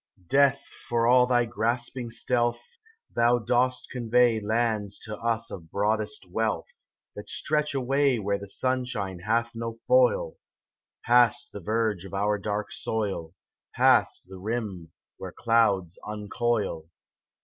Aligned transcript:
28 0.15 0.29
DEATH, 0.31 0.65
for 0.89 1.05
all 1.05 1.27
thy 1.27 1.45
grasping 1.45 2.09
stealth, 2.09 2.59
Thou 3.15 3.37
dost 3.37 3.87
convey 3.91 4.39
Lands 4.39 4.97
to 4.97 5.15
us 5.19 5.51
of 5.51 5.69
broadest 5.69 6.25
wealth, 6.27 6.65
>; 6.65 6.65
c^ 6.65 6.71
^j^|^»^; 6.71 7.13
That 7.17 7.29
stretch 7.29 7.75
away 7.75 8.17
Where 8.17 8.39
the 8.39 8.47
sunshine 8.47 9.19
hath 9.19 9.51
no 9.53 9.75
foil, 9.85 10.37
Past 11.05 11.51
the 11.53 11.59
verge 11.61 12.03
of 12.03 12.15
our 12.15 12.39
dark 12.39 12.71
soil, 12.71 13.35
Past 13.75 14.25
the 14.27 14.39
rim 14.39 14.91
where 15.17 15.31
clouds 15.31 15.99
uncoil. 16.03 16.89